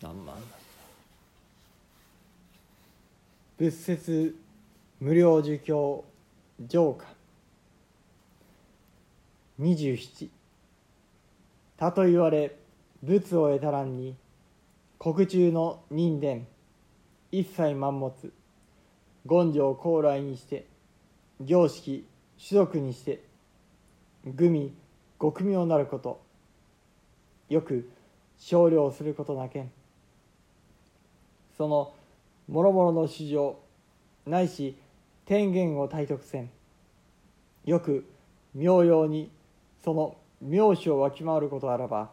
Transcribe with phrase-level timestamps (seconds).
[0.00, 0.36] 何万？
[3.58, 4.36] 仏説
[5.00, 6.04] 無料儒教
[6.60, 7.06] 浄化。
[9.60, 10.28] 27
[11.76, 12.56] たと言われ
[13.02, 14.14] 仏を得たらんに
[15.00, 16.46] 国中の人伝
[17.32, 18.14] 一切満物
[19.26, 20.66] 言上高来にして
[21.40, 22.06] 行式
[22.38, 23.24] 種族にして
[24.24, 24.72] 愚味
[25.20, 26.20] 極妙なること。
[27.48, 27.90] よく
[28.38, 29.72] 少量することなけん。
[31.58, 31.92] その
[32.48, 33.58] 諸々の市場
[34.24, 34.76] ないし
[35.26, 36.48] 天元を体得せん。
[37.66, 38.08] よく
[38.54, 39.30] 妙用に
[39.84, 42.10] その妙手をわきまわることあらば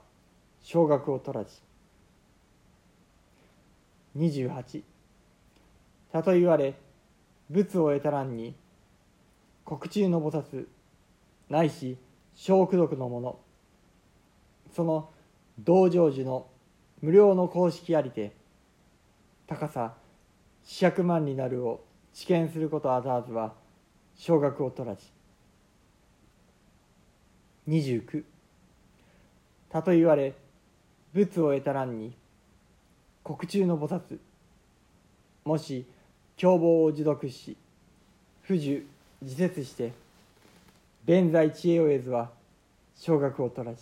[0.61, 1.51] 少額を取らじ
[4.17, 4.81] 28
[6.11, 6.73] たと言われ
[7.49, 8.55] 仏を得たらんに
[9.63, 10.65] 国中の菩薩
[11.49, 11.97] ないし
[12.35, 13.37] 小功徳の者。
[14.75, 15.09] その
[15.59, 16.47] 道成寺の
[17.01, 18.33] 無料の公式ありて
[19.47, 19.93] 高さ
[20.63, 23.53] 四百万になるを知見することあざわずは
[24.17, 25.03] 少額を取らじ
[27.67, 28.23] 29
[29.69, 30.33] たと言われ
[31.13, 32.13] 仏を得たらんに
[33.23, 34.17] 国中の菩薩
[35.43, 35.85] もし
[36.37, 37.57] 凶暴を持読し
[38.41, 38.83] 不受
[39.21, 39.93] 自説して
[41.05, 42.31] 弁財知恵を得ずは
[42.95, 43.81] 少額を取らじ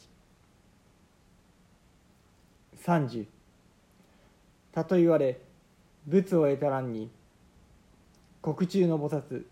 [2.86, 3.25] 30
[4.73, 5.39] たと言われ
[6.07, 7.09] 仏を得たらんに
[8.41, 9.45] 国中の菩薩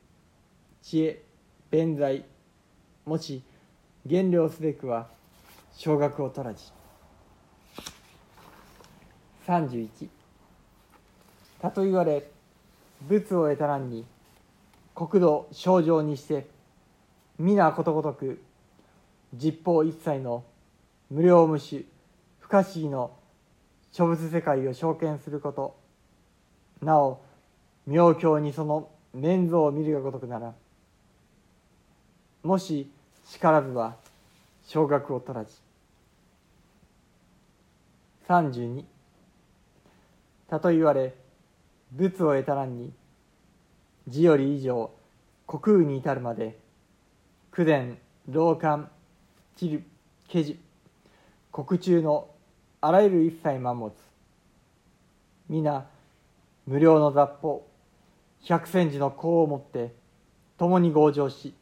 [0.82, 1.24] 知恵
[1.70, 2.26] 弁財
[3.06, 3.42] もし
[4.06, 5.08] 減量すべくは
[5.74, 6.64] 少額を取らじ。
[9.48, 10.08] 31
[11.62, 12.24] たと言われ
[13.08, 14.06] 仏を得たらんに
[14.94, 16.48] 国土正常にして
[17.40, 18.42] 皆ことごとく
[19.34, 20.44] 実法一切の
[21.10, 21.82] 無料無種
[22.40, 23.12] 不可思議の
[23.92, 25.81] 諸物世界を証見すること
[26.82, 27.22] なお
[27.86, 30.54] 妙境にその面像を見るがごとくなら
[32.44, 32.90] もし
[33.26, 33.96] 叱らずは
[34.68, 35.52] 少額を取らじ
[38.28, 38.84] 32
[40.50, 41.14] たと言われ
[41.92, 42.92] 仏を得たらんに
[44.08, 44.92] 字より以上
[45.48, 46.58] 虚空に至るまで
[47.52, 47.98] 苦伝
[48.30, 48.90] 老漢
[49.58, 49.84] 知る
[50.30, 50.60] 家事
[51.52, 52.30] 国中の
[52.80, 53.94] あらゆる一切満物
[55.50, 55.86] 皆
[56.68, 57.68] 無料の雑法
[58.44, 59.94] 百千字の功をもって
[60.58, 61.54] 共に強情し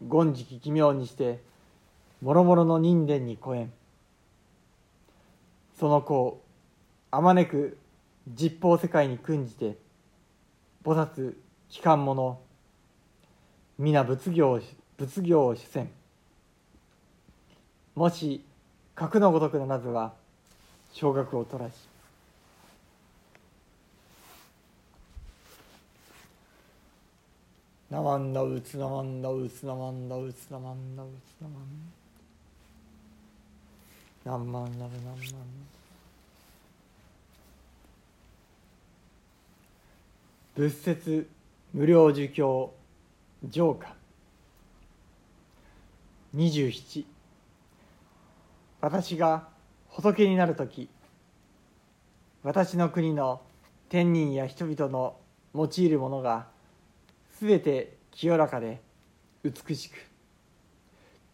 [0.00, 1.40] 権直奇妙にして
[2.22, 3.72] 諸々の人伝に超えん
[5.78, 6.40] その功
[7.10, 7.78] あまねく
[8.28, 9.76] 実法世界に訓じて
[10.84, 11.34] 菩薩
[11.68, 12.38] 機関者
[13.78, 14.60] 皆仏業
[14.96, 15.90] 仏業を主せん
[17.94, 18.42] もし
[18.94, 20.14] 格のごとくならずは
[20.92, 21.74] 少額を取らし
[27.96, 31.06] なまんだうつなまんだうつなまんだうつなまんだう
[31.38, 31.54] つなま
[34.36, 35.16] んなんまんなるなんまん
[40.54, 41.26] 仏説
[41.72, 42.74] 無料儒教
[43.48, 43.94] 浄化。
[46.34, 47.06] 27
[48.82, 49.48] 私が
[49.88, 50.90] 仏になる時。
[52.42, 53.40] 私の国の
[53.88, 55.16] 天人や人々の
[55.54, 56.54] 用いるものが
[57.38, 58.80] すべて清らかで
[59.44, 59.94] 美しく。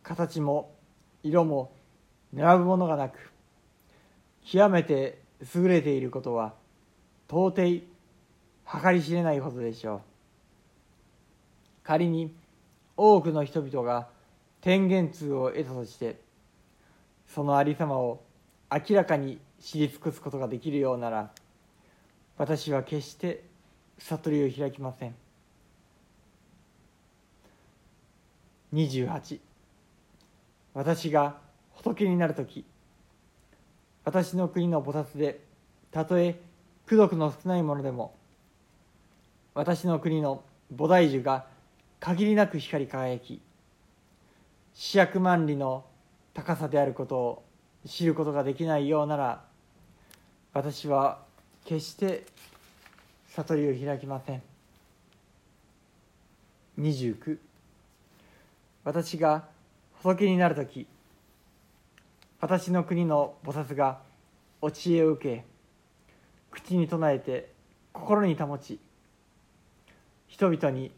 [0.02, 0.74] 形も
[1.22, 1.72] 色も
[2.32, 3.30] 並ぶものがなく
[4.44, 5.22] 極めて
[5.54, 6.54] 優れていることは
[7.28, 7.62] 到底
[8.82, 10.00] 計り知れないほどでしょう。
[11.84, 12.34] 仮に
[12.96, 14.08] 多くの人々が
[14.60, 16.20] 天元通を得たとして
[17.28, 18.24] そのありさまを
[18.70, 21.30] 明らかに知り尽くすことができるようなら
[22.36, 23.44] 私は決して
[23.98, 25.21] 悟りを開きません。
[28.72, 29.40] 28
[30.74, 31.36] 私が
[31.74, 32.64] 仏になる時。
[34.04, 35.40] 私の国の菩薩で
[35.90, 36.40] たとえ
[36.86, 38.14] 功徳の少ないものでも
[39.54, 40.42] 私の国の
[40.74, 41.46] 菩提樹が
[42.00, 43.40] 限りなく光り輝き
[44.74, 45.84] 四百万里の
[46.34, 47.42] 高さであることを
[47.86, 49.44] 知ることができないようなら
[50.52, 51.18] 私は
[51.64, 52.24] 決して
[53.28, 54.42] 悟りを開きません。
[56.78, 57.38] 29
[58.84, 59.48] 私が
[60.02, 60.86] 仏になる時
[62.40, 64.00] 私の国の菩薩が
[64.60, 65.44] お知恵を受け
[66.50, 67.52] 口に唱えて
[67.92, 68.80] 心に保ち
[70.26, 70.90] 人々に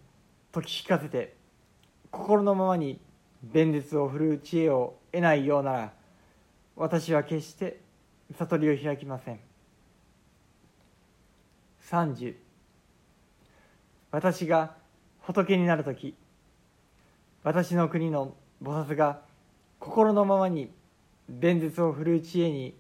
[0.54, 1.34] 説き聞かせて
[2.10, 3.00] 心のままに
[3.42, 5.92] 弁舌を振るう知恵を得ないようなら
[6.76, 7.80] 私は決して
[8.38, 9.40] 悟りを開きません。
[11.90, 12.34] 30
[14.10, 14.74] 私が
[15.20, 16.14] 仏になる時
[17.44, 19.20] 私の国の菩薩が
[19.78, 20.70] 心のままに
[21.28, 22.74] 弁舌を振るう知恵に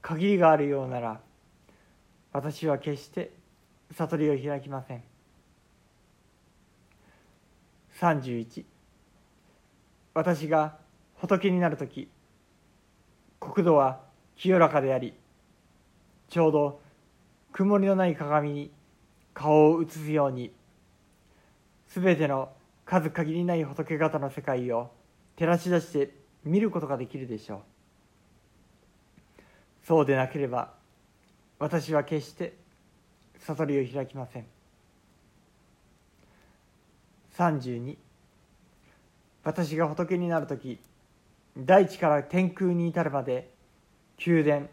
[0.00, 1.20] 限りがあるようなら
[2.32, 3.30] 私は決して
[3.92, 5.02] 悟りを開きません。
[8.00, 8.64] 31
[10.14, 10.76] 私が
[11.16, 12.08] 仏になる時
[13.38, 14.00] 国土は
[14.36, 15.14] 清らかであり
[16.28, 16.80] ちょうど
[17.52, 18.70] 曇りのない鏡に
[19.34, 20.52] 顔を映すように
[21.88, 22.50] すべての
[22.86, 24.90] 数限りない仏方の世界を
[25.36, 27.60] 照らし出して見ることができるでしょう。
[29.84, 30.72] そうでなければ
[31.58, 32.54] 私は決して
[33.40, 34.46] 悟りを開きません。
[37.36, 37.98] 32
[39.42, 40.80] 私が仏になる時
[41.58, 43.50] 大地から天空に至るまで
[44.24, 44.68] 宮殿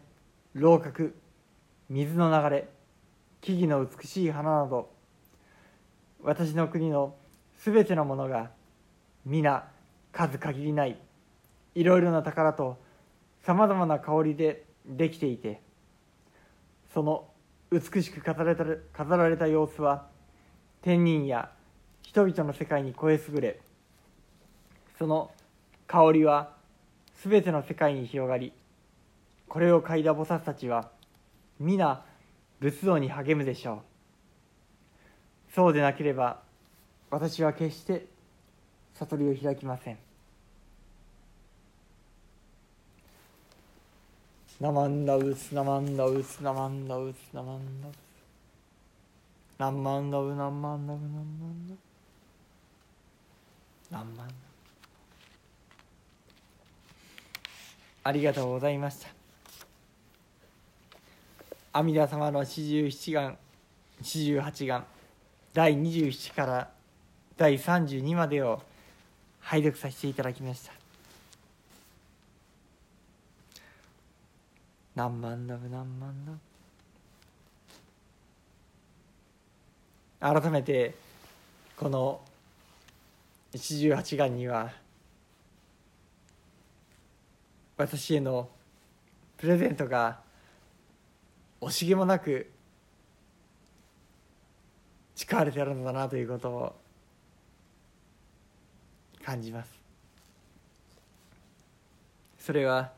[0.54, 1.12] 楼閣
[1.90, 2.68] 水の流れ
[3.40, 4.90] 木々の美しい花など
[6.22, 7.14] 私の国の
[7.64, 8.50] すべてのものが
[9.24, 9.66] 皆
[10.12, 10.98] 数限りない
[11.74, 12.76] いろいろな宝と
[13.42, 15.62] さまざまな香りでできていて
[16.92, 17.26] その
[17.72, 20.08] 美しく飾られた飾られた様子は
[20.82, 21.52] 天人や
[22.02, 23.58] 人々の世界に超え優れ
[24.98, 25.30] その
[25.86, 26.50] 香りは
[27.24, 28.52] 全ての世界に広がり
[29.48, 30.90] これを嗅いだ菩薩たちは
[31.58, 32.04] 皆
[32.60, 33.76] 仏道に励むでしょ
[35.50, 35.54] う。
[35.54, 36.43] そうでなければ
[37.14, 38.06] 私は決して
[38.94, 39.98] 悟りを開きません。
[44.60, 48.50] ナマンダウスナマンダウスナマンダウスナマンダウスナマン
[49.52, 50.96] ダウナマンダウナマンダウ
[53.92, 54.28] ナマンダウ
[58.02, 59.08] ありがとうございました。
[61.72, 63.38] 阿弥陀様の四十七願
[64.02, 64.84] 四十八願
[65.52, 66.73] 第27から
[67.36, 68.62] 第32までを
[69.40, 70.72] 拝読させていただきました。
[74.94, 76.14] 何万ダブ何万
[80.20, 80.94] ダブ改めて
[81.76, 82.20] この
[83.54, 84.72] 四十八願には
[87.76, 88.48] 私への
[89.36, 90.20] プレゼントが
[91.60, 92.50] 惜しげもなく
[95.16, 96.83] 誓われてあるのだなということを
[99.24, 99.80] 感じます。
[102.38, 102.92] それは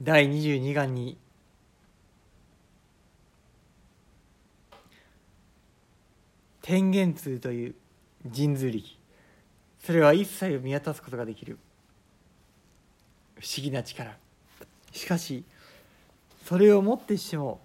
[0.00, 1.18] 第22巻に
[6.62, 7.74] 天元通という
[8.32, 8.96] 神通力。
[9.80, 11.58] それは一切を見渡すことができる。
[13.40, 14.16] 不思議な力。
[14.92, 15.44] しかし
[16.44, 17.60] それをもってしても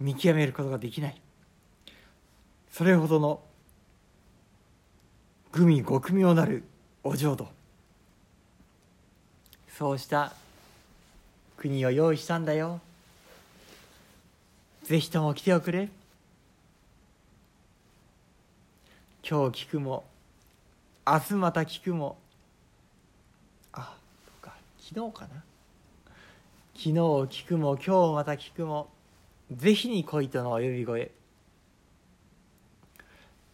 [0.00, 1.20] 見極めることができない。
[2.72, 3.42] それほどの
[5.52, 6.64] 愚味極妙なる
[7.04, 7.48] お浄土。
[9.76, 10.32] そうした
[11.56, 12.80] 国を用意したんだよ。
[14.84, 15.88] ぜひとも来ておくれ。
[19.22, 20.04] 今日聞くも
[21.06, 22.16] 明日また聞くも。
[23.72, 24.54] あそうか。
[24.80, 25.42] 昨日かな。
[26.74, 28.88] 昨日聞くも今日また聞くも。
[29.52, 31.10] ぜひに来いとの呼び声。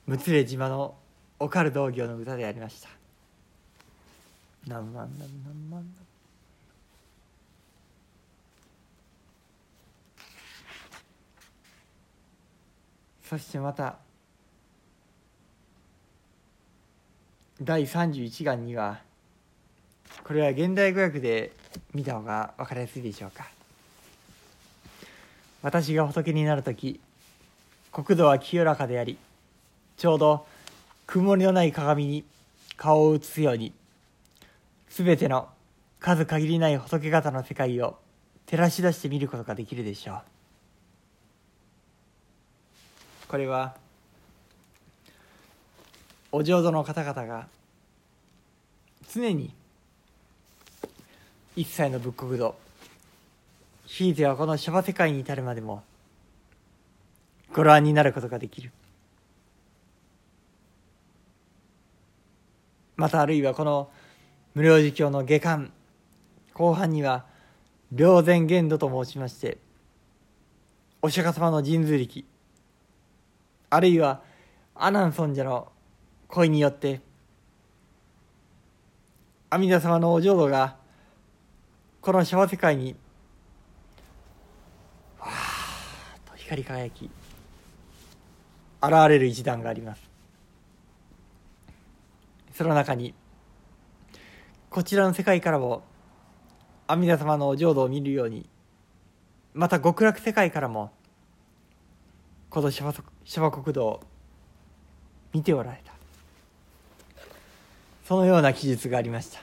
[0.07, 0.95] むつれ島の
[1.39, 2.89] オカル道行の歌でありました。
[4.67, 5.95] 何万何何万
[13.29, 13.97] そしてまた
[17.61, 19.01] 第31巻には
[20.23, 21.53] これは現代語訳で
[21.93, 23.56] 見た方が分かりやすいでしょうか。
[25.67, 27.01] 私が仏になる時
[27.91, 29.19] 国土は清らかであり
[29.97, 30.47] ちょうど
[31.09, 32.25] 曇りのない鏡に
[32.77, 33.73] 顔を映すように
[34.89, 35.49] 全ての
[35.99, 37.99] 数限りない仏方の世界を
[38.47, 40.23] 照らし出して見ることができるでしょう。
[43.27, 43.75] これは
[46.31, 47.49] お浄土の方々が
[49.13, 49.53] 常に
[51.57, 52.55] 一切の仏国土
[53.87, 55.83] ひいてはこのシャバ世界に至るまでも
[57.55, 58.71] ご覧になることができる。
[62.97, 63.91] またあるいはこの
[64.55, 65.73] 無料儒教の下巻
[66.55, 67.27] 後半には
[67.93, 69.59] 霊前言度と申しまして
[71.03, 72.25] お釈迦様の神通力
[73.69, 74.23] あるいは
[74.75, 75.71] 阿南尊者の
[76.29, 77.01] 恋によって
[79.51, 80.77] 阿弥陀様のお浄土が
[82.01, 82.97] この小世界に
[85.21, 85.33] わーっ
[86.25, 87.11] と光り輝き。
[88.81, 90.03] 現れる一段があります。
[92.55, 93.15] その中に
[94.71, 95.83] こちらの世界からも
[96.87, 98.49] 阿弥陀様の浄土を見るように
[99.55, 100.93] また極楽世界からも
[102.49, 104.01] このシャバ国土を
[105.33, 105.93] 見ておられた。
[108.05, 109.41] そのような記述がありました。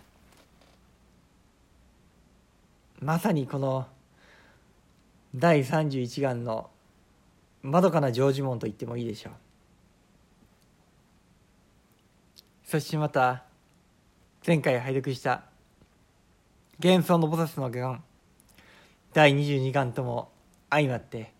[3.01, 3.87] まさにこの
[5.35, 6.69] 第31願の
[7.63, 9.33] まどかな成就門と言ってもいいでしょう。
[12.65, 13.43] そしてまた
[14.45, 15.43] 前回拝読した
[16.83, 18.03] 幻想の菩薩の願
[19.13, 20.31] 第22願とも
[20.71, 21.31] 相まって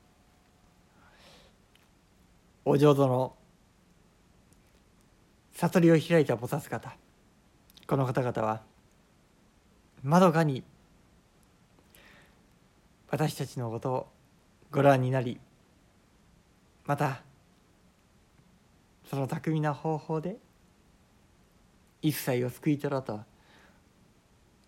[2.66, 3.36] お浄土の
[5.56, 6.96] 悟りを開いた菩薩方
[7.88, 8.62] この方々は
[10.04, 10.64] まどかに
[13.10, 14.08] 私たちのことを
[14.72, 15.40] ご覧になり
[16.86, 17.22] また
[19.10, 20.38] その巧みな方法で
[22.02, 23.22] 一切を救い取ろうと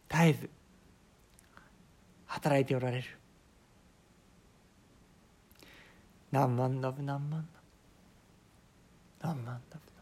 [0.10, 0.50] 絶えず
[2.28, 3.04] 働いておられる。
[6.32, 7.46] 何万ラブ何万ラ
[9.22, 9.28] ブ。
[9.28, 9.95] 何万ラブ。